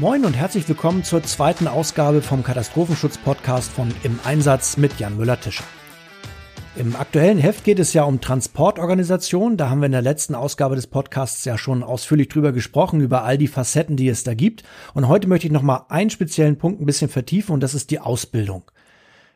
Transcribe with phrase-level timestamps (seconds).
[0.00, 5.64] Moin und herzlich willkommen zur zweiten Ausgabe vom Katastrophenschutz-Podcast von Im Einsatz mit Jan Müller-Tischer.
[6.74, 9.58] Im aktuellen Heft geht es ja um Transportorganisation.
[9.58, 13.24] Da haben wir in der letzten Ausgabe des Podcasts ja schon ausführlich drüber gesprochen, über
[13.24, 14.62] all die Facetten, die es da gibt.
[14.94, 18.00] Und heute möchte ich nochmal einen speziellen Punkt ein bisschen vertiefen und das ist die
[18.00, 18.62] Ausbildung.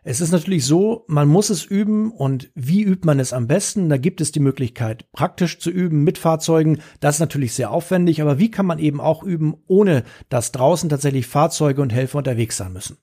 [0.06, 3.88] Es ist natürlich so, man muss es üben und wie übt man es am besten?
[3.88, 6.80] Da gibt es die Möglichkeit, praktisch zu üben mit Fahrzeugen.
[7.00, 10.90] Das ist natürlich sehr aufwendig, aber wie kann man eben auch üben, ohne dass draußen
[10.90, 12.98] tatsächlich Fahrzeuge und Helfer unterwegs sein müssen?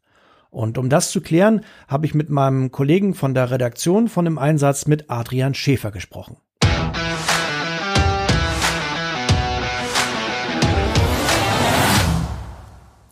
[0.51, 4.37] Und um das zu klären, habe ich mit meinem Kollegen von der Redaktion von dem
[4.37, 6.37] Einsatz mit Adrian Schäfer gesprochen.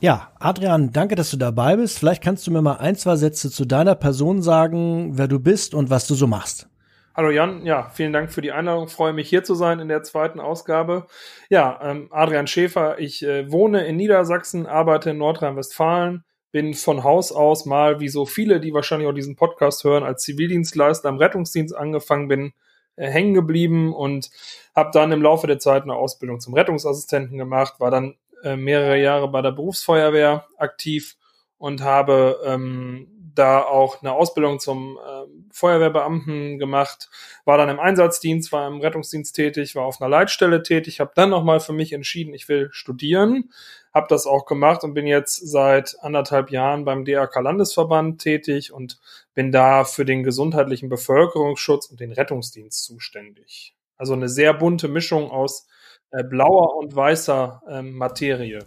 [0.02, 2.00] Ja, Adrian, danke, dass du dabei bist.
[2.00, 5.74] Vielleicht kannst du mir mal ein, zwei Sätze zu deiner Person sagen, wer du bist
[5.74, 6.70] und was du so machst.
[7.16, 8.88] Hallo Jan, ja, vielen Dank für die Einladung.
[8.88, 11.08] Freue mich hier zu sein in der zweiten Ausgabe.
[11.50, 17.34] Ja, ähm, Adrian Schäfer, ich äh, wohne in Niedersachsen, arbeite in Nordrhein-Westfalen, bin von Haus
[17.34, 21.76] aus mal, wie so viele, die wahrscheinlich auch diesen Podcast hören, als Zivildienstleister am Rettungsdienst
[21.76, 22.54] angefangen bin,
[22.96, 24.30] äh, hängen geblieben und
[24.74, 29.00] habe dann im Laufe der Zeit eine Ausbildung zum Rettungsassistenten gemacht, war dann äh, mehrere
[29.00, 31.18] Jahre bei der Berufsfeuerwehr aktiv
[31.58, 37.10] und habe ähm, da auch eine Ausbildung zum äh, Feuerwehrbeamten gemacht,
[37.46, 41.30] war dann im Einsatzdienst, war im Rettungsdienst tätig, war auf einer Leitstelle tätig, habe dann
[41.30, 43.52] nochmal für mich entschieden, ich will studieren,
[43.94, 49.00] habe das auch gemacht und bin jetzt seit anderthalb Jahren beim DRK Landesverband tätig und
[49.34, 53.76] bin da für den gesundheitlichen Bevölkerungsschutz und den Rettungsdienst zuständig.
[53.98, 55.68] Also eine sehr bunte Mischung aus
[56.12, 58.60] äh, blauer und weißer ähm, Materie.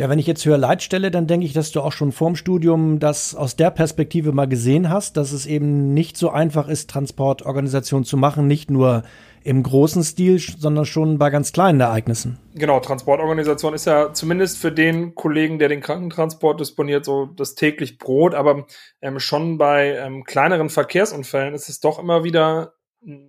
[0.00, 3.00] Ja, wenn ich jetzt höre Leitstelle, dann denke ich, dass du auch schon vorm Studium
[3.00, 8.04] das aus der Perspektive mal gesehen hast, dass es eben nicht so einfach ist, Transportorganisation
[8.04, 9.02] zu machen, nicht nur
[9.42, 12.38] im großen Stil, sondern schon bei ganz kleinen Ereignissen.
[12.54, 17.98] Genau, Transportorganisation ist ja zumindest für den Kollegen, der den Krankentransport disponiert, so das täglich
[17.98, 18.66] Brot, aber
[19.02, 22.72] ähm, schon bei ähm, kleineren Verkehrsunfällen ist es doch immer wieder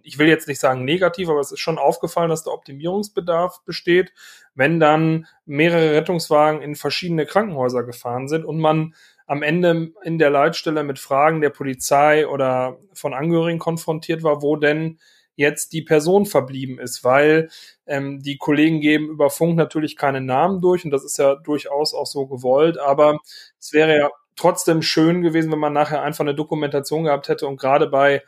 [0.04, 4.12] ich will jetzt nicht sagen negativ, aber es ist schon aufgefallen, dass der Optimierungsbedarf besteht,
[4.54, 8.94] wenn dann mehrere Rettungswagen in verschiedene Krankenhäuser gefahren sind und man
[9.28, 14.58] am Ende in der Leitstelle mit Fragen der Polizei oder von Angehörigen konfrontiert war, wo
[14.58, 15.00] denn
[15.36, 17.50] jetzt die Person verblieben ist, weil
[17.88, 21.94] ähm, die Kollegen geben über Funk natürlich keine Namen durch und das ist ja durchaus
[21.94, 23.20] auch so gewollt, aber
[23.58, 27.58] es wäre ja trotzdem schön gewesen, wenn man nachher einfach eine Dokumentation gehabt hätte und
[27.58, 28.24] gerade bei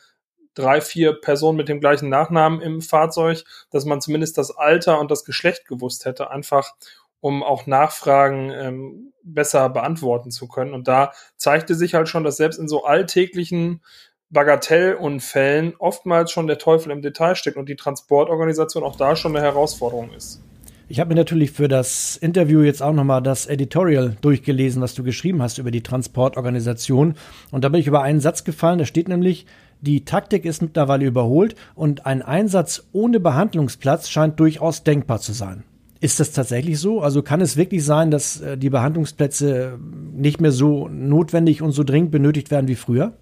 [0.53, 5.11] drei, vier Personen mit dem gleichen Nachnamen im Fahrzeug, dass man zumindest das Alter und
[5.11, 6.73] das Geschlecht gewusst hätte, einfach
[7.19, 10.73] um auch Nachfragen ähm, besser beantworten zu können.
[10.73, 13.81] Und da zeigte sich halt schon, dass selbst in so alltäglichen
[14.29, 19.45] Bagatellunfällen oftmals schon der Teufel im Detail steckt und die Transportorganisation auch da schon eine
[19.45, 20.41] Herausforderung ist.
[20.89, 25.03] Ich habe mir natürlich für das Interview jetzt auch nochmal das Editorial durchgelesen, was du
[25.03, 27.15] geschrieben hast über die Transportorganisation.
[27.51, 29.45] Und da bin ich über einen Satz gefallen, da steht nämlich,
[29.83, 35.65] die Taktik ist mittlerweile überholt und ein Einsatz ohne Behandlungsplatz scheint durchaus denkbar zu sein.
[35.99, 37.01] Ist das tatsächlich so?
[37.01, 39.77] Also kann es wirklich sein, dass äh, die Behandlungsplätze
[40.13, 43.13] nicht mehr so notwendig und so dringend benötigt werden wie früher?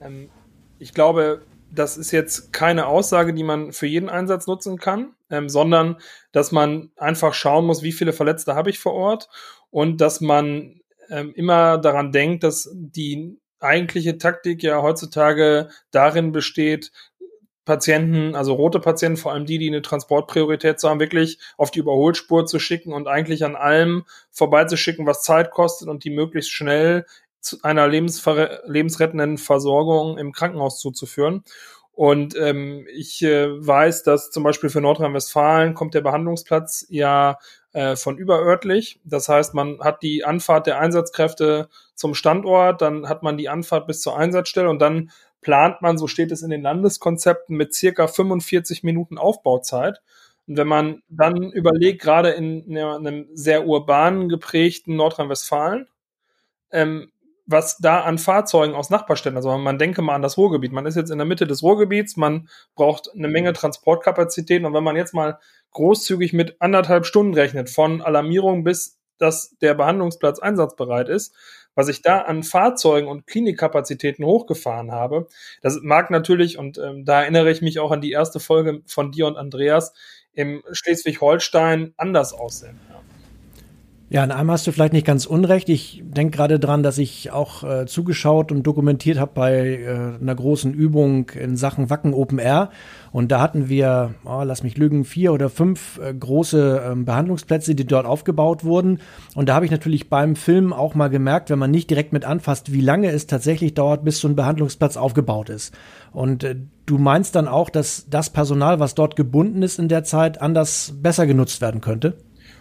[0.00, 0.28] Ähm,
[0.78, 5.48] ich glaube, das ist jetzt keine Aussage, die man für jeden Einsatz nutzen kann, ähm,
[5.48, 5.96] sondern
[6.30, 9.28] dass man einfach schauen muss, wie viele Verletzte habe ich vor Ort
[9.70, 10.80] und dass man
[11.10, 16.92] ähm, immer daran denkt, dass die eigentliche Taktik ja heutzutage darin besteht,
[17.66, 22.46] Patienten, also rote Patienten, vor allem die, die eine Transportpriorität haben, wirklich auf die Überholspur
[22.46, 27.06] zu schicken und eigentlich an allem vorbeizuschicken, was Zeit kostet und die möglichst schnell
[27.40, 31.42] zu einer lebensrettenden Versorgung im Krankenhaus zuzuführen.
[31.92, 37.38] Und ähm, ich äh, weiß, dass zum Beispiel für Nordrhein-Westfalen kommt der Behandlungsplatz ja
[37.76, 39.00] äh, von überörtlich.
[39.04, 43.86] Das heißt, man hat die Anfahrt der Einsatzkräfte zum Standort, dann hat man die Anfahrt
[43.86, 45.10] bis zur Einsatzstelle und dann
[45.42, 50.00] plant man, so steht es in den Landeskonzepten, mit circa 45 Minuten Aufbauzeit.
[50.48, 55.86] Und wenn man dann überlegt, gerade in einem sehr urbanen geprägten Nordrhein-Westfalen,
[56.70, 57.12] ähm,
[57.46, 60.72] was da an Fahrzeugen aus Nachbarstädten, also man denke mal an das Ruhrgebiet.
[60.72, 64.84] Man ist jetzt in der Mitte des Ruhrgebiets, man braucht eine Menge Transportkapazitäten und wenn
[64.84, 65.38] man jetzt mal
[65.72, 71.34] großzügig mit anderthalb Stunden rechnet, von Alarmierung bis dass der Behandlungsplatz einsatzbereit ist,
[71.74, 75.26] was ich da an Fahrzeugen und Klinikkapazitäten hochgefahren habe,
[75.62, 79.12] das mag natürlich, und ähm, da erinnere ich mich auch an die erste Folge von
[79.12, 79.92] dir und Andreas,
[80.32, 82.78] im Schleswig-Holstein anders aussehen.
[84.08, 84.22] Ja.
[84.22, 85.68] In einem hast du vielleicht nicht ganz unrecht.
[85.68, 90.34] Ich denke gerade dran, dass ich auch äh, zugeschaut und dokumentiert habe bei äh, einer
[90.34, 92.70] großen Übung in Sachen Wacken Open Air.
[93.10, 97.74] Und da hatten wir, oh, lass mich lügen, vier oder fünf äh, große ähm, Behandlungsplätze,
[97.74, 99.00] die dort aufgebaut wurden.
[99.34, 102.24] Und da habe ich natürlich beim Film auch mal gemerkt, wenn man nicht direkt mit
[102.24, 105.74] anfasst, wie lange es tatsächlich dauert, bis so ein Behandlungsplatz aufgebaut ist.
[106.12, 106.54] Und äh,
[106.86, 110.94] du meinst dann auch, dass das Personal, was dort gebunden ist in der Zeit, anders
[111.02, 112.18] besser genutzt werden könnte?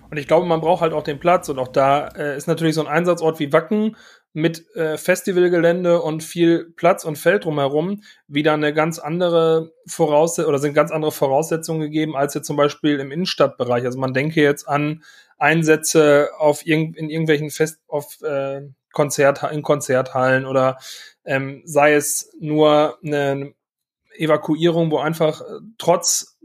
[0.09, 1.49] Und ich glaube, man braucht halt auch den Platz.
[1.49, 3.95] Und auch da äh, ist natürlich so ein Einsatzort wie Wacken
[4.33, 10.59] mit äh, Festivalgelände und viel Platz und Feld drumherum wieder eine ganz andere Voraussetzung oder
[10.59, 13.85] sind ganz andere Voraussetzungen gegeben als jetzt zum Beispiel im Innenstadtbereich.
[13.85, 15.03] Also man denke jetzt an
[15.37, 18.61] Einsätze auf irg in irgendwelchen Fest auf äh,
[18.91, 20.79] Konzert in Konzerthallen oder
[21.23, 23.53] ähm, sei es nur eine
[24.17, 26.37] Evakuierung, wo einfach äh, trotz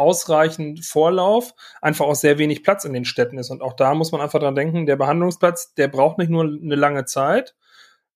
[0.00, 3.50] ausreichend Vorlauf einfach auch sehr wenig Platz in den Städten ist.
[3.50, 6.74] Und auch da muss man einfach dran denken, der Behandlungsplatz, der braucht nicht nur eine
[6.74, 7.54] lange Zeit,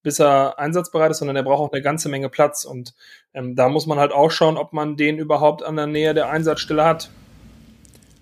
[0.03, 2.65] bis er einsatzbereit ist, sondern der braucht auch eine ganze Menge Platz.
[2.65, 2.95] Und
[3.35, 6.31] ähm, da muss man halt auch schauen, ob man den überhaupt an der Nähe der
[6.31, 7.11] Einsatzstelle hat.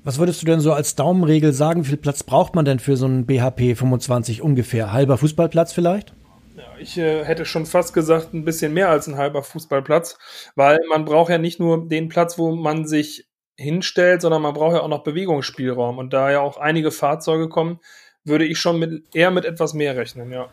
[0.04, 1.84] Was würdest du denn so als Daumenregel sagen?
[1.84, 4.92] Wie viel Platz braucht man denn für so einen BHP 25 ungefähr?
[4.92, 6.12] Halber Fußballplatz vielleicht?
[6.56, 10.18] Ja, ich äh, hätte schon fast gesagt, ein bisschen mehr als ein halber Fußballplatz,
[10.54, 14.74] weil man braucht ja nicht nur den Platz, wo man sich hinstellt, sondern man braucht
[14.74, 15.98] ja auch noch Bewegungsspielraum.
[15.98, 17.80] Und da ja auch einige Fahrzeuge kommen,
[18.24, 20.48] würde ich schon mit, eher mit etwas mehr rechnen, ja.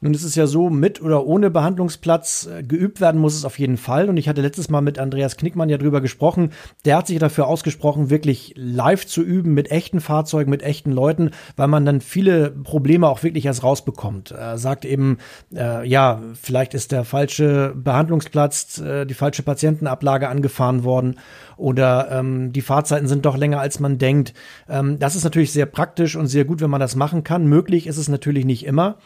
[0.00, 3.58] Nun ist es ja so, mit oder ohne Behandlungsplatz äh, geübt werden muss es auf
[3.58, 4.08] jeden Fall.
[4.08, 6.52] Und ich hatte letztes Mal mit Andreas Knickmann ja drüber gesprochen.
[6.84, 11.30] Der hat sich dafür ausgesprochen, wirklich live zu üben mit echten Fahrzeugen, mit echten Leuten,
[11.56, 14.30] weil man dann viele Probleme auch wirklich erst rausbekommt.
[14.30, 15.18] Er sagt eben,
[15.52, 21.16] äh, ja, vielleicht ist der falsche Behandlungsplatz, äh, die falsche Patientenablage angefahren worden
[21.56, 24.32] oder ähm, die Fahrzeiten sind doch länger, als man denkt.
[24.68, 27.48] Ähm, das ist natürlich sehr praktisch und sehr gut, wenn man das machen kann.
[27.48, 28.98] Möglich ist es natürlich nicht immer.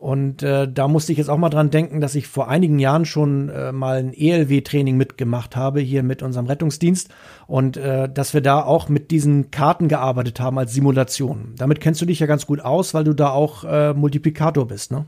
[0.00, 3.04] Und äh, da musste ich jetzt auch mal dran denken, dass ich vor einigen Jahren
[3.04, 7.08] schon äh, mal ein ELW-Training mitgemacht habe, hier mit unserem Rettungsdienst.
[7.46, 11.54] Und äh, dass wir da auch mit diesen Karten gearbeitet haben als Simulation.
[11.56, 14.92] Damit kennst du dich ja ganz gut aus, weil du da auch äh, Multiplikator bist,
[14.92, 15.06] ne?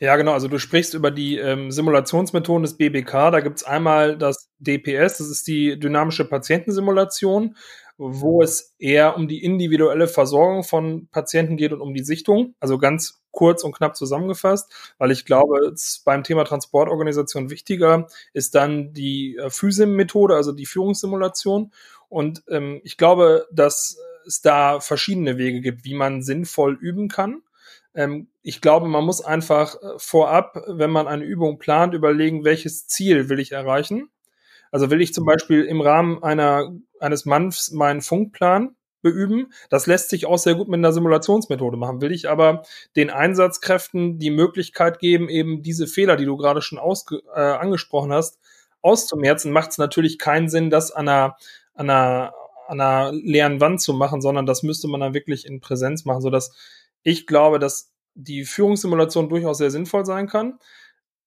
[0.00, 0.32] Ja, genau.
[0.32, 3.30] Also du sprichst über die ähm, Simulationsmethoden des BBK.
[3.30, 7.54] Da gibt's einmal das DPS, das ist die dynamische Patientensimulation
[7.96, 12.54] wo es eher um die individuelle Versorgung von Patienten geht und um die Sichtung.
[12.60, 18.92] Also ganz kurz und knapp zusammengefasst, weil ich glaube, beim Thema Transportorganisation wichtiger ist dann
[18.92, 21.72] die äh, FÜSIM-Methode, also die Führungssimulation.
[22.08, 27.42] Und ähm, ich glaube, dass es da verschiedene Wege gibt, wie man sinnvoll üben kann.
[27.94, 32.86] Ähm, ich glaube, man muss einfach äh, vorab, wenn man eine Übung plant, überlegen, welches
[32.86, 34.08] Ziel will ich erreichen
[34.74, 39.52] also will ich zum Beispiel im Rahmen einer, eines Manfs meinen Funkplan beüben.
[39.70, 42.00] Das lässt sich auch sehr gut mit einer Simulationsmethode machen.
[42.00, 42.64] Will ich aber
[42.96, 48.12] den Einsatzkräften die Möglichkeit geben, eben diese Fehler, die du gerade schon ausge äh, angesprochen
[48.12, 48.40] hast,
[48.82, 51.36] auszumerzen, macht es natürlich keinen Sinn, das an einer,
[51.74, 52.34] an, einer,
[52.66, 56.20] an einer leeren Wand zu machen, sondern das müsste man dann wirklich in Präsenz machen,
[56.20, 56.52] sodass
[57.04, 60.58] ich glaube, dass die Führungssimulation durchaus sehr sinnvoll sein kann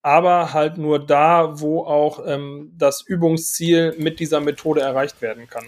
[0.07, 5.65] aber halt nur da, wo auch ähm, das Übungsziel mit dieser Methode erreicht werden kann.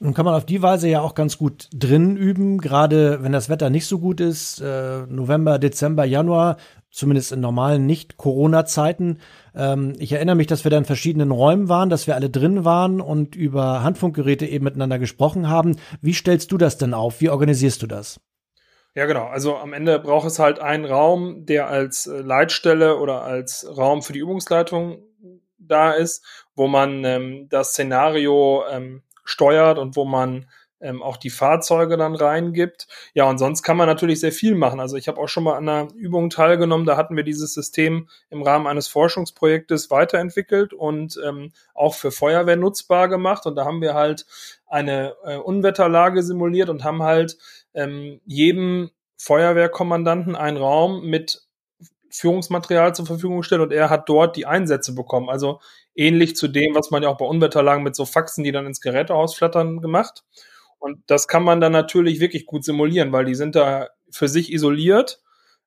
[0.00, 3.48] Nun kann man auf die Weise ja auch ganz gut drin üben, gerade wenn das
[3.48, 4.60] Wetter nicht so gut ist.
[4.60, 6.56] Äh, November, Dezember, Januar,
[6.90, 9.18] zumindest in normalen Nicht-Corona-Zeiten.
[9.56, 12.64] Ähm, ich erinnere mich, dass wir da in verschiedenen Räumen waren, dass wir alle drin
[12.64, 15.76] waren und über Handfunkgeräte eben miteinander gesprochen haben.
[16.00, 17.20] Wie stellst du das denn auf?
[17.20, 18.20] Wie organisierst du das?
[18.94, 19.26] Ja, genau.
[19.26, 24.02] Also am Ende braucht es halt einen Raum, der als äh, Leitstelle oder als Raum
[24.02, 25.02] für die Übungsleitung
[25.58, 30.46] da ist, wo man ähm, das Szenario ähm, steuert und wo man
[30.80, 32.86] ähm, auch die Fahrzeuge dann reingibt.
[33.14, 34.80] Ja, und sonst kann man natürlich sehr viel machen.
[34.80, 38.08] Also ich habe auch schon mal an einer Übung teilgenommen, da hatten wir dieses System
[38.30, 43.46] im Rahmen eines Forschungsprojektes weiterentwickelt und ähm, auch für Feuerwehr nutzbar gemacht.
[43.46, 44.26] Und da haben wir halt
[44.66, 47.38] eine äh, Unwetterlage simuliert und haben halt
[47.74, 51.42] ähm, jedem Feuerwehrkommandanten einen Raum mit
[52.10, 55.28] Führungsmaterial zur Verfügung gestellt und er hat dort die Einsätze bekommen.
[55.28, 55.60] Also
[55.98, 58.80] ähnlich zu dem, was man ja auch bei Unwetterlagen mit so Faxen, die dann ins
[58.80, 60.24] Gerätehaus flattern, gemacht.
[60.78, 64.52] Und das kann man dann natürlich wirklich gut simulieren, weil die sind da für sich
[64.52, 65.20] isoliert,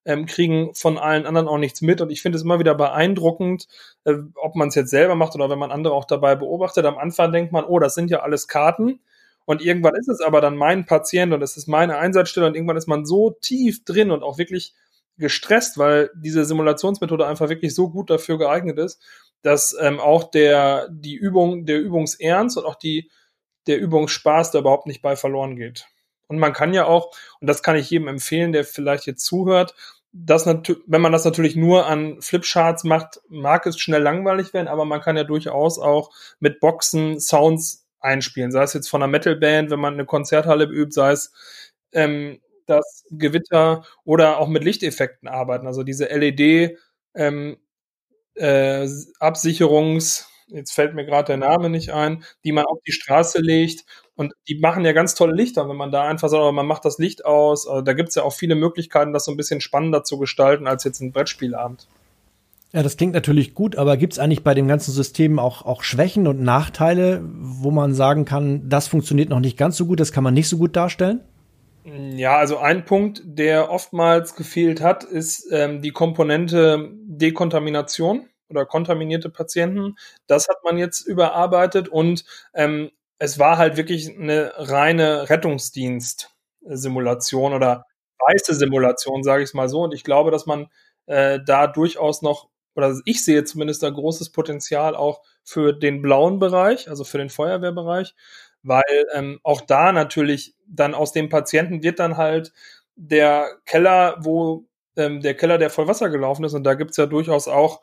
[0.06, 2.00] ähm, kriegen von allen anderen auch nichts mit.
[2.00, 3.68] Und ich finde es immer wieder beeindruckend,
[4.06, 6.86] äh, ob man es jetzt selber macht oder wenn man andere auch dabei beobachtet.
[6.86, 9.02] Am Anfang denkt man, oh, das sind ja alles Karten.
[9.46, 12.78] Und irgendwann ist es aber dann mein Patient und es ist meine Einsatzstelle und irgendwann
[12.78, 14.74] ist man so tief drin und auch wirklich
[15.22, 19.02] gestresst, weil diese Simulationsmethode einfach wirklich so gut dafür geeignet ist,
[19.42, 23.10] dass ähm, auch der, die Übung, der Übungsernst und auch die,
[23.68, 25.88] der Übungsspaß da überhaupt nicht bei verloren geht.
[26.28, 29.76] Und man kann ja auch, und das kann ich jedem empfehlen, der vielleicht jetzt zuhört,
[30.14, 34.84] das wenn man das natürlich nur an Flipcharts macht, mag es schnell langweilig werden, aber
[34.84, 39.70] man kann ja durchaus auch mit Boxen Sounds einspielen, sei es jetzt von einer Metalband,
[39.72, 41.32] wenn man eine Konzerthalle übt, sei es
[41.94, 45.68] ähm, das Gewitter oder auch mit Lichteffekten arbeiten.
[45.68, 46.78] Also diese LED
[47.16, 47.58] ähm,
[48.36, 48.88] äh,
[50.54, 54.34] jetzt fällt mir gerade der Name nicht ein, die man auf die Straße legt und
[54.48, 57.26] die machen ja ganz tolle Lichter, wenn man da einfach sagt, man macht das Licht
[57.26, 57.68] aus.
[57.68, 60.84] Also da gibt's ja auch viele Möglichkeiten, das so ein bisschen spannender zu gestalten als
[60.84, 61.88] jetzt ein Brettspielabend.
[62.74, 66.26] Ja, das klingt natürlich gut, aber gibt's eigentlich bei dem ganzen System auch, auch Schwächen
[66.28, 70.24] und Nachteile, wo man sagen kann, das funktioniert noch nicht ganz so gut, das kann
[70.24, 71.22] man nicht so gut darstellen?
[71.86, 79.30] Ja, also ein Punkt, der oftmals gefehlt hat, ist ähm, die Komponente Dekontamination oder kontaminierte
[79.32, 79.96] Patienten.
[80.28, 82.24] Das hat man jetzt überarbeitet und
[82.54, 87.86] ähm, es war halt wirklich eine reine Rettungsdienst-Simulation oder
[88.20, 89.82] weiße Simulation, sage ich es mal so.
[89.82, 90.68] Und ich glaube, dass man
[91.08, 96.38] äh, da durchaus noch, oder ich sehe zumindest da großes Potenzial auch für den blauen
[96.38, 98.14] Bereich, also für den Feuerwehrbereich,
[98.64, 102.54] weil ähm, auch da natürlich dann aus dem Patienten wird dann halt
[102.96, 104.66] der Keller, wo
[104.96, 107.82] ähm, der Keller, der voll Wasser gelaufen ist, und da gibt's ja durchaus auch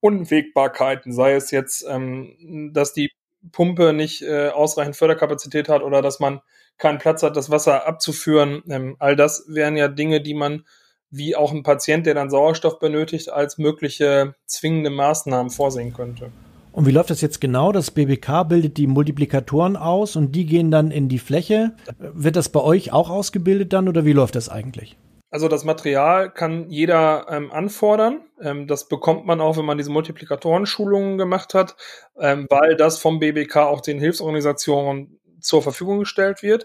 [0.00, 3.10] Unwägbarkeiten, sei es jetzt, ähm, dass die
[3.52, 6.40] Pumpe nicht äh, ausreichend Förderkapazität hat oder dass man
[6.76, 8.62] keinen Platz hat, das Wasser abzuführen.
[8.68, 10.64] Ähm, all das wären ja Dinge, die man
[11.10, 16.30] wie auch ein Patient, der dann Sauerstoff benötigt, als mögliche zwingende Maßnahmen vorsehen könnte.
[16.78, 17.72] Und wie läuft das jetzt genau?
[17.72, 21.74] Das BBK bildet die Multiplikatoren aus und die gehen dann in die Fläche.
[21.98, 24.96] Wird das bei euch auch ausgebildet dann oder wie läuft das eigentlich?
[25.28, 28.20] Also das Material kann jeder ähm, anfordern.
[28.40, 31.74] Ähm, das bekommt man auch, wenn man diese Multiplikatoren-Schulungen gemacht hat,
[32.16, 36.64] ähm, weil das vom BBK auch den Hilfsorganisationen zur Verfügung gestellt wird.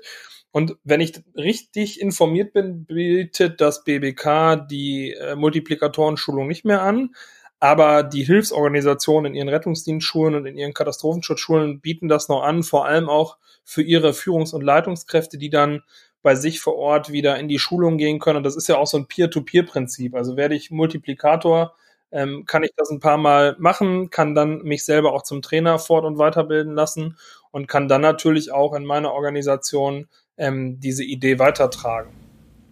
[0.52, 7.16] Und wenn ich richtig informiert bin, bietet das BBK die äh, Multiplikatoren-Schulung nicht mehr an.
[7.64, 12.86] Aber die Hilfsorganisationen in ihren Rettungsdienstschulen und in ihren Katastrophenschutzschulen bieten das noch an, vor
[12.86, 15.82] allem auch für ihre Führungs- und Leitungskräfte, die dann
[16.22, 18.36] bei sich vor Ort wieder in die Schulung gehen können.
[18.36, 20.14] Und das ist ja auch so ein Peer-to-Peer-Prinzip.
[20.14, 21.74] Also werde ich Multiplikator,
[22.12, 25.80] ähm, kann ich das ein paar Mal machen, kann dann mich selber auch zum Trainer
[25.80, 27.18] fort- und weiterbilden lassen
[27.52, 32.23] und kann dann natürlich auch in meiner Organisation ähm, diese Idee weitertragen.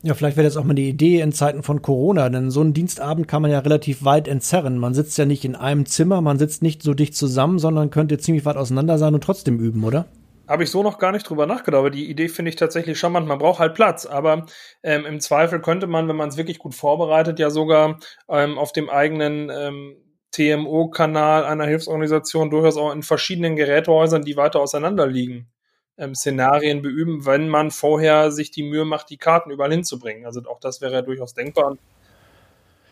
[0.04, 2.74] Ja, vielleicht wäre das auch mal die Idee in Zeiten von Corona, denn so einen
[2.74, 4.80] Dienstabend kann man ja relativ weit entzerren.
[4.80, 8.18] Man sitzt ja nicht in einem Zimmer, man sitzt nicht so dicht zusammen, sondern könnte
[8.18, 10.08] ziemlich weit auseinander sein und trotzdem üben, oder?
[10.48, 13.28] Habe ich so noch gar nicht drüber nachgedacht, aber die Idee finde ich tatsächlich charmant.
[13.28, 14.48] Man braucht halt Platz, aber
[14.82, 18.74] ähm, im Zweifel könnte man, wenn man es wirklich gut vorbereitet, ja sogar ähm, auf
[18.74, 19.98] dem eigenen ähm,
[20.32, 25.52] TMO-Kanal einer Hilfsorganisation durchaus auch in verschiedenen Gerätehäusern, die weiter auseinander liegen,
[25.98, 30.26] ähm, Szenarien beüben, wenn man vorher sich die Mühe macht, die Karten überall hinzubringen.
[30.26, 31.78] Also auch das wäre ja durchaus denkbar.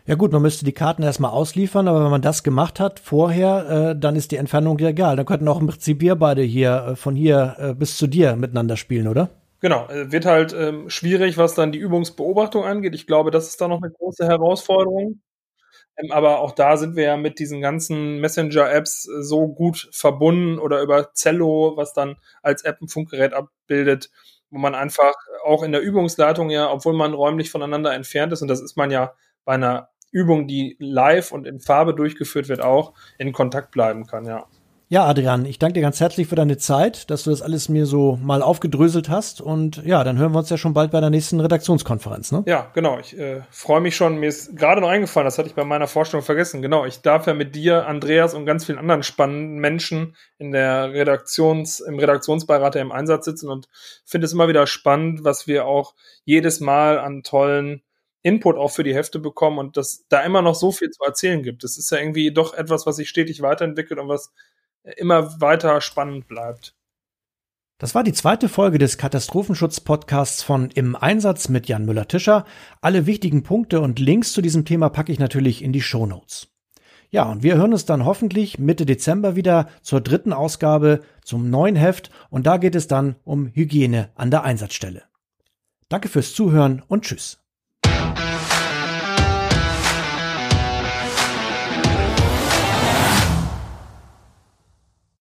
[0.05, 3.91] Ja gut, man müsste die Karten erstmal ausliefern, aber wenn man das gemacht hat vorher,
[3.91, 5.15] äh, dann ist die Entfernung ja egal.
[5.15, 8.35] Dann könnten auch im Prinzip wir beide hier äh, von hier äh, bis zu dir
[8.35, 9.29] miteinander spielen, oder?
[9.59, 12.95] Genau, äh, wird halt ähm, schwierig, was dann die Übungsbeobachtung angeht.
[12.95, 15.19] Ich glaube, das ist da noch eine große Herausforderung.
[15.99, 20.59] Ähm, aber auch da sind wir ja mit diesen ganzen Messenger-Apps äh, so gut verbunden
[20.59, 24.09] oder über Zello, was dann als App ein Funkgerät abbildet,
[24.49, 25.13] wo man einfach
[25.43, 28.91] auch in der Übungsleitung ja, obwohl man räumlich voneinander entfernt ist, und das ist man
[28.91, 29.13] ja
[29.45, 34.25] bei einer Übung, die live und in Farbe durchgeführt wird, auch in Kontakt bleiben kann,
[34.25, 34.47] ja.
[34.91, 37.85] Ja, Adrian, ich danke dir ganz herzlich für deine Zeit, dass du das alles mir
[37.85, 39.39] so mal aufgedröselt hast.
[39.39, 42.43] Und ja, dann hören wir uns ja schon bald bei der nächsten Redaktionskonferenz, ne?
[42.47, 42.97] Ja, genau.
[42.97, 44.17] Ich äh, freue mich schon.
[44.17, 46.63] Mir ist gerade noch eingefallen, das hatte ich bei meiner Vorstellung vergessen.
[46.63, 50.91] Genau, ich darf ja mit dir, Andreas und ganz vielen anderen spannenden Menschen in der
[50.91, 53.69] Redaktions, im Redaktionsbeirat im Einsatz sitzen und
[54.05, 55.93] finde es immer wieder spannend, was wir auch
[56.25, 57.83] jedes Mal an tollen
[58.23, 61.43] Input auch für die Hefte bekommen und dass da immer noch so viel zu erzählen
[61.43, 61.63] gibt.
[61.63, 64.33] Das ist ja irgendwie doch etwas, was sich stetig weiterentwickelt und was
[64.83, 66.75] immer weiter spannend bleibt.
[67.79, 72.45] Das war die zweite Folge des Katastrophenschutz-Podcasts von Im Einsatz mit Jan Müller-Tischer.
[72.81, 76.49] Alle wichtigen Punkte und Links zu diesem Thema packe ich natürlich in die Show Notes.
[77.09, 81.77] Ja, und wir hören uns dann hoffentlich Mitte Dezember wieder zur dritten Ausgabe zum neuen
[81.77, 85.03] Heft und da geht es dann um Hygiene an der Einsatzstelle.
[85.87, 87.39] Danke fürs Zuhören und Tschüss.